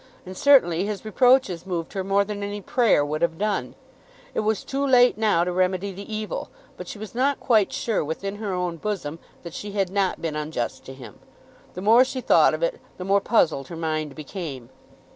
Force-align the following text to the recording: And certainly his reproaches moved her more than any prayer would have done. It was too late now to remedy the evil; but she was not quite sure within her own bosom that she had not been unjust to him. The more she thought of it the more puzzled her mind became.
And 0.25 0.35
certainly 0.35 0.83
his 0.83 1.05
reproaches 1.05 1.67
moved 1.67 1.93
her 1.93 2.03
more 2.03 2.25
than 2.25 2.41
any 2.41 2.59
prayer 2.59 3.05
would 3.05 3.21
have 3.21 3.37
done. 3.37 3.75
It 4.33 4.39
was 4.39 4.63
too 4.63 4.83
late 4.83 5.15
now 5.15 5.43
to 5.43 5.51
remedy 5.53 5.91
the 5.91 6.11
evil; 6.11 6.49
but 6.75 6.87
she 6.87 6.97
was 6.97 7.13
not 7.13 7.39
quite 7.39 7.71
sure 7.71 8.03
within 8.03 8.37
her 8.37 8.51
own 8.51 8.77
bosom 8.77 9.19
that 9.43 9.53
she 9.53 9.73
had 9.73 9.91
not 9.91 10.19
been 10.19 10.35
unjust 10.35 10.85
to 10.85 10.95
him. 10.95 11.19
The 11.75 11.83
more 11.83 12.03
she 12.03 12.19
thought 12.19 12.55
of 12.55 12.63
it 12.63 12.81
the 12.97 13.05
more 13.05 13.21
puzzled 13.21 13.67
her 13.67 13.77
mind 13.77 14.15
became. 14.15 14.71